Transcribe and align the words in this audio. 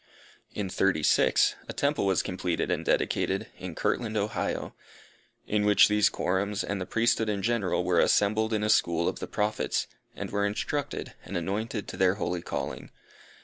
In 0.55 0.67
'thirty 0.67 1.03
six, 1.03 1.53
a 1.69 1.73
temple 1.73 2.07
was 2.07 2.23
completed 2.23 2.71
and 2.71 2.83
dedicated, 2.83 3.49
in 3.59 3.75
Kirtland, 3.75 4.17
Ohio; 4.17 4.73
in 5.45 5.63
which 5.63 5.89
these 5.89 6.09
quorums, 6.09 6.63
and 6.63 6.81
the 6.81 6.87
Priesthood 6.87 7.29
in 7.29 7.43
general 7.43 7.83
were 7.83 7.99
assembled 7.99 8.51
in 8.51 8.63
a 8.63 8.69
school 8.71 9.07
of 9.07 9.19
the 9.19 9.27
Prophets, 9.27 9.85
and 10.15 10.31
were 10.31 10.43
instructed, 10.47 11.13
and 11.23 11.37
anointed 11.37 11.87
to 11.87 11.97
their 11.97 12.15
holy 12.15 12.41
calling. 12.41 12.89